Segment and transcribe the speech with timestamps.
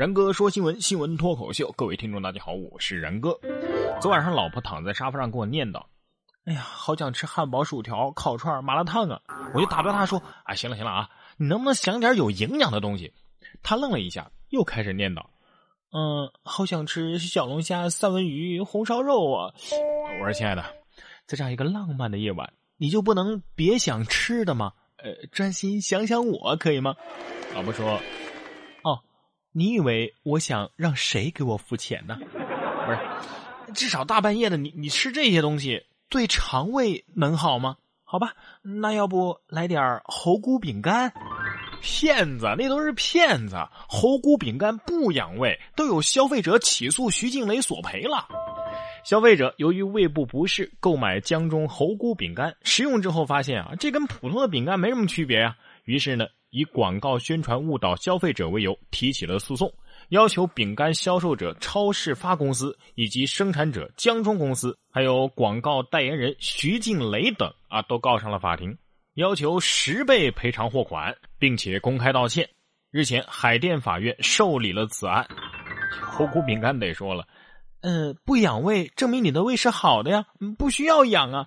[0.00, 3.38] 然哥说新闻，新闻脱口秀，各位听众大家好，我是然哥。
[4.00, 5.84] 昨晚上老婆躺在沙发上跟我念叨
[6.46, 9.20] ：“哎呀，好想吃汉堡、薯条、烤串、麻辣烫啊！”
[9.52, 13.12] 我就打断她说：“哎，行了行了啊，你能不能想点有营养的东西？”
[13.62, 15.22] 她愣了一下，又开始念叨
[15.92, 19.52] ：“嗯，好想吃小龙虾、三文鱼、红烧肉啊！”
[20.18, 20.62] 我说：“亲爱的，
[21.26, 24.72] 在这样一个浪漫的夜晚，你就不能别想吃的吗？
[24.96, 26.94] 呃，专心想想我可以吗？”
[27.54, 28.00] 老婆说。
[29.52, 32.18] 你以为我想让谁给我付钱呢？
[32.86, 32.98] 不是，
[33.74, 37.76] 至少大半夜的，你你吃这些东西对肠胃能好吗？
[38.04, 41.12] 好吧，那要不来点猴菇饼干？
[41.80, 43.56] 骗子，那都是骗子！
[43.88, 48.26] 猴菇饼干不养胃，都有消费者起诉徐静蕾索赔了。
[49.04, 55.56] 消费者由于胃部不适购买江中猴菇饼干，食用之后发现啊，这跟普通的饼干没什么区别呀。
[55.84, 56.26] 于是呢。
[56.50, 59.72] 以广告宣传误导消费者为由提起了诉讼，
[60.08, 68.76] 要求饼干销售者超市发公司以及生产者江中公司，还有广告代言人徐静蕾等啊，都告上了法庭，
[69.14, 72.48] 要求十倍赔偿货款，并且公开道歉。
[72.90, 75.28] 日前，海淀法院受理了此案。
[76.02, 77.24] 猴菇饼干得说了，
[77.82, 80.26] 嗯，不养胃，证明你的胃是好的呀，
[80.58, 81.46] 不需要养啊。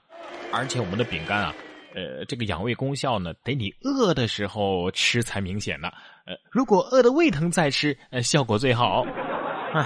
[0.53, 1.53] 而且我们的饼干啊。
[1.94, 5.91] 呃，这个养胃功效呢，得你饿的时候吃才明显呢。
[6.25, 9.05] 呃，如果饿的胃疼再吃，呃，效果最好。
[9.73, 9.85] 唉，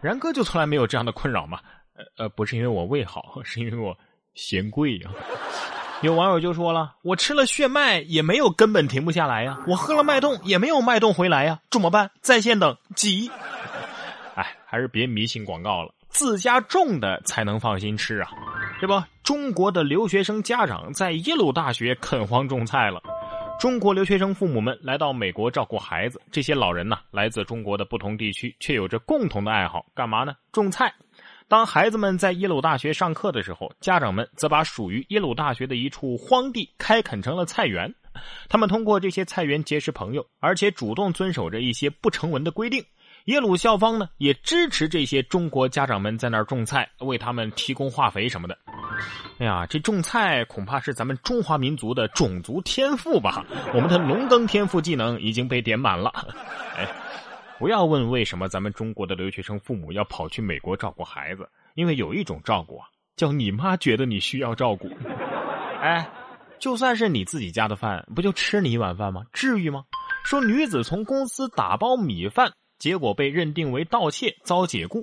[0.00, 1.60] 然哥就从来没有这样的困扰嘛。
[1.96, 3.96] 呃呃，不是因为我胃好，是因为我
[4.34, 5.10] 嫌贵呀。
[6.00, 12.12] 有网友就说了，我吃了炫迈也没有根本停不下来呀，我喝了脉动也没有脉动回来呀，怎么办？
[12.20, 13.28] 在线等，急。
[14.36, 18.30] 哎，还是别迷信广告了，自家种的才能放心吃啊。
[18.80, 23.02] 这不，中国的留学生家长在耶鲁大学垦荒种菜了。
[23.58, 30.36] 中国留学生父母们来到美国照顾孩子，这些老人呢，来自中国的不同地区，却有着共同的爱好，干嘛呢？
[30.52, 30.94] 种菜。
[31.48, 37.92] 当孩子们在耶鲁大学上课的时候，家长们则把属于耶鲁大学的一处荒地开垦成了菜园。
[38.48, 42.84] 他们通过这些菜园结识朋友，而且主动遵守着一些不成文的规定。
[43.28, 48.56] 耶鲁校方呢，也支持这些中国家长们在那儿种菜，为他们提供化肥什么的。
[49.38, 53.44] 哎呀，这种菜恐怕是咱们中华民族的种族天赋吧？
[53.74, 56.10] 我们的农耕天赋技能已经被点满了。
[56.74, 56.88] 哎，
[57.58, 64.88] 不要问为什么咱们中国的留学生父母要跑去美国照顾孩子，因为有一种照顾啊，叫你妈觉得你需要照顾。
[65.82, 66.10] 哎，
[66.58, 69.24] 就算是你自己家的饭，不就吃你一碗饭吗？
[69.34, 69.84] 至于吗？
[70.24, 72.50] 说女子从公司打包米饭。
[72.78, 75.02] 结果被认定为盗窃，遭解雇。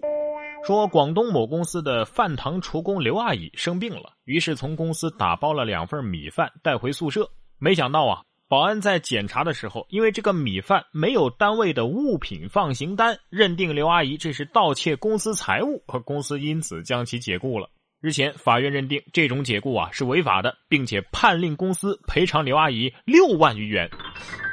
[0.65, 7.29] 说广东某公司的饭堂厨工刘阿姨生病了，于是从公司打包了两份米饭带回宿舍。
[7.59, 17.69] 没想到啊，保安在检查的时候，因为这个米饭没有单位的物品放行单，认定刘阿姨这是盗窃公司财物，和公司因此将其解雇了。
[18.05, 23.89] 日前，法院认定这种解雇啊是违法的，并且判令公司赔偿刘阿姨六万余元。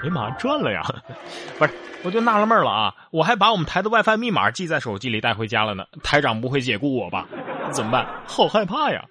[0.03, 0.81] 哎妈，赚了呀！
[1.59, 5.85] 不是，我就纳了闷了啊，我还把我们台的 WiFi 密码记在手机里带回家了呢。
[6.03, 7.29] 台长不会解雇我吧？
[7.73, 8.09] 怎么办？
[8.27, 9.05] 好害怕呀！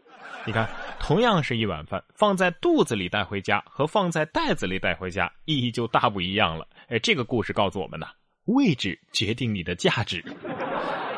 [0.44, 0.68] 你看，
[1.00, 6.66] 同样是一碗饭，放在肚子里带回家和放在袋子里带回家，意义就大不一样了。
[6.88, 8.08] 哎，这个故事告诉我们呢，
[8.46, 10.26] 位置决定你的价值。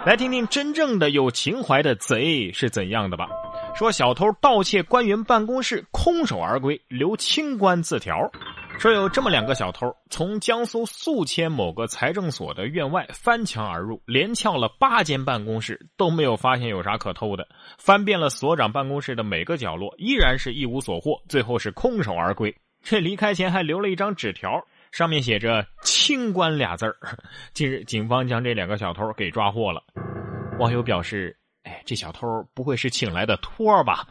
[0.06, 3.30] 来听听真正的有情怀的贼是怎样的吧。
[3.74, 8.30] 说小偷盗窃官员办公室，空手而归，留清官字条。
[8.78, 17.48] 说有这么两个小偷，从江苏宿迁某个财政所的院外翻墙而入，连撬了八间办公室，都没有发现有啥可偷的。
[17.78, 22.54] 翻遍了所长办公室的每个角落，依然是一无所获，最后是空手而归。
[22.84, 24.62] 这离开前还留了一张纸条。
[24.94, 26.96] 上面写着“清官”俩字儿。
[27.52, 29.82] 近日，警方将这两个小偷给抓获了。
[30.60, 34.08] 网友表示：“哎，这小偷不会是请来的托儿吧？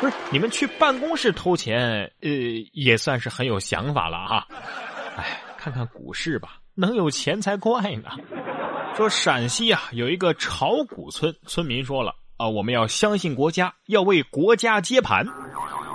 [0.00, 2.28] 不是，你们去办公室偷钱，呃，
[2.72, 4.48] 也算是很有想法了哈。
[5.16, 8.10] 哎，看看股市吧，能有钱才怪呢。
[8.96, 15.24] 说陕西啊，有一个炒股村，村民说了啊，我们要相信国家，要为国家接盘。”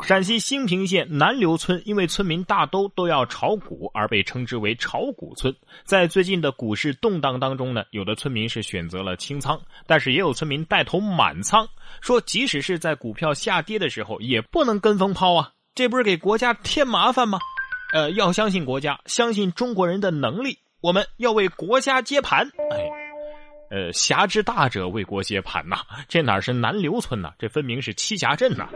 [0.05, 5.51] 陕西兴平县南流村因为村民大都都要炒股而被称之为炒股村。
[5.83, 11.67] 在最近的股市动荡当中呢，有的村民是选择了清仓，但是也有村民带头满仓，
[12.01, 17.39] 说即使是在股票下跌的时候也不能跟风抛啊，这不是给国家添麻烦吗？
[17.91, 22.47] 呃，要相信国家，相信中国人的能力，我们要为国家接盘。
[22.69, 22.85] 哎，
[23.71, 25.77] 呃，侠之大者为国接盘呐，
[26.07, 28.69] 这哪是南流村呐，这分明是栖霞镇呐。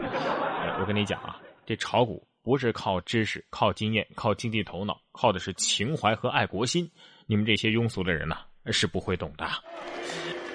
[0.80, 6.90] 我跟你讲啊，这炒股不是靠知识、靠经验、靠经济头脑，靠的是情怀和爱国心。
[7.26, 8.38] 你们这些庸俗的人呐，
[8.72, 9.46] 是不会懂的。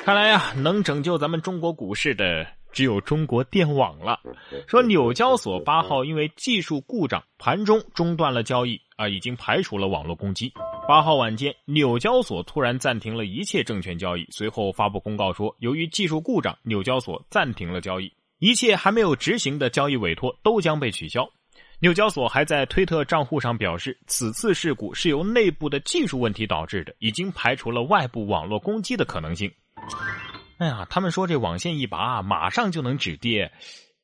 [0.03, 4.19] 看来呀，能拯救咱们中国股市的只有中国电网了。
[4.67, 10.51] 说纽交所八号因为技术故障，盘中中断了交易啊，已经排除了网络攻击。
[10.87, 21.27] 八号晚间，纽交所突然暂停了一切证券交易，随后发布公告说，由于技术故障，纽交所暂停了交易，一切还没有执行的交易委托都将被取消。
[21.79, 29.51] 纽交所还在推特账户上表示，此次事故是由内部的技术问题导致的，已经排除了外部网络攻击的可能性。
[30.57, 33.51] 哎呀，他们说这网线一拔，马上就能止跌，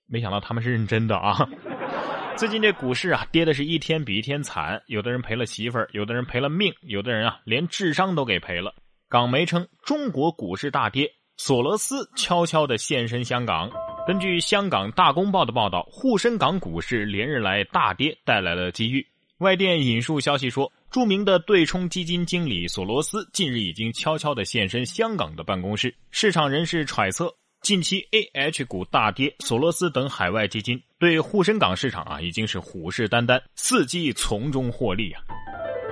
[0.06, 1.48] 没想到他们是认真的啊！
[2.36, 8.76] 最近这股市啊，跌的是一天比一天惨，有的人赔了媳妇儿，有的人赔了命，有的人啊连智商都给赔了。
[9.08, 13.70] 港媒称，中国股市大跌，索罗斯悄悄的现身香港。
[14.08, 19.06] 根据香港大公报的报道，沪深港股市连日来大跌，带来了机遇。
[19.38, 25.94] 外电引述消息说，著名的对冲基金经理索罗斯近日已经悄悄的现身香港的办公室。
[26.10, 27.32] 市场人士揣测。
[27.62, 35.22] 近期 A H 股大跌，索罗斯等海外基金对沪深港市场啊已经是虎视眈眈，伺机从中获利啊。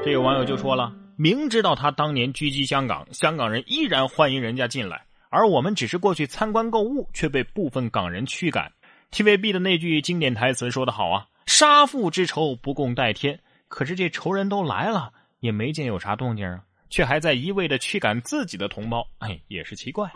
[0.03, 8.71] 这有网友就说了，明知道他当年狙击香港，香港人依然欢迎人家进来，而我们只是过去参观购物，却被部分港人驱赶。
[9.11, 13.39] T V B 的那句经典台词说得好啊，杀父之仇不共戴天。
[13.67, 20.11] 可是这仇人都来了，也没见有啥动静啊，却还在一味的驱赶自己的同胞，哎，也是奇怪。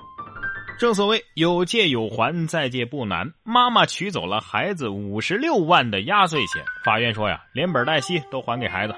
[0.79, 3.31] 正所谓有借有还，再借不难。
[3.43, 8.95] 妈妈取走了孩子五十六万的压岁钱，法院说呀，连本带息都还给孩子。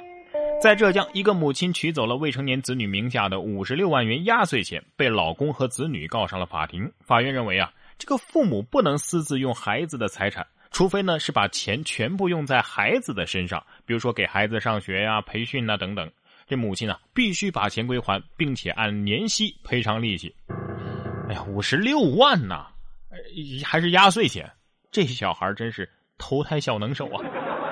[0.62, 6.92] 在浙江，一个母亲取走了未成年子女名下的五十六万元压岁钱，被老公和子女告上了法庭。
[7.02, 16.10] 法院认为啊，这个父母不能私自用孩子的财产，除非呢是把钱全部用在孩子的身上，比如说给孩子上学呀、培训呐等等。
[16.48, 20.34] 这母亲呢必须把钱归还，并且按年息赔偿利息。
[21.30, 22.68] 哎呀，五十六万呐，
[23.64, 24.52] 还是压岁钱，
[24.90, 25.88] 这小孩真是
[26.18, 27.22] 投胎小能手啊！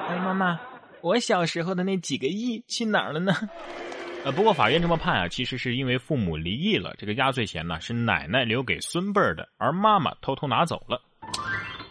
[0.10, 0.60] 哎，妈妈，
[1.04, 3.34] 我小时候的那几个亿去哪儿了呢？
[4.24, 11.02] 呃，不过法院这么判啊，其实是因为父母离异了，这个压岁钱呢是奶奶留给孙辈儿的，而妈妈偷偷拿走了。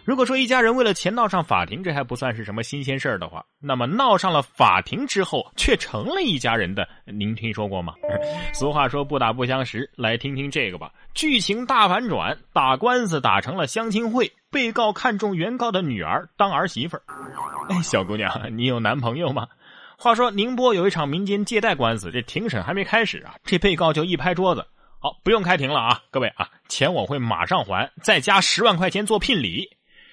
[0.05, 7.95] 如果说一家人为了钱闹上法庭，这还不算是什么新鲜事儿的话，那么闹上了法庭之后却成了一家人的，您听说过吗？
[8.53, 10.93] 俗话说不打不相识，来听听这个吧。
[11.15, 17.03] 剧情大反转，打官司打成了相亲会，被告看中原告的女儿当儿媳妇儿。
[17.69, 19.47] 哎，小姑娘，你有男朋友吗？
[19.97, 24.67] 话说宁波有一场民间借贷官司，这庭审还没开始啊，这被告就一拍桌子
[24.99, 29.65] ：“好，不用开庭了啊，各位啊，钱我会马上还，再加十万块钱做聘礼。”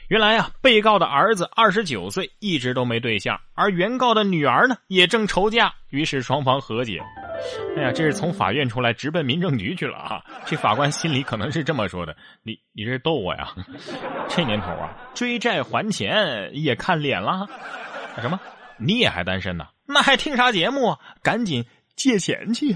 [0.09, 6.99] 原来呀，被告的儿子二十九岁，一直都没对象，而原告的女儿呢，也正愁嫁，于是双方和解。
[7.77, 10.19] 哎呀，这是从法院出来直奔民政局去了啊！
[10.47, 13.53] 这法官心里可能是这么说的：你你这是逗我呀？
[14.27, 17.47] 这年头啊，追债还钱也看脸了。
[18.19, 18.39] 什么？
[18.77, 19.67] 你也还单身呢？
[19.85, 20.97] 那还听啥节目？
[21.21, 21.63] 赶紧
[21.95, 22.75] 借钱去！